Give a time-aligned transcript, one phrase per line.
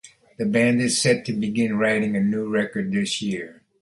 [0.39, 3.61] The band is set to begin writing a new record this year.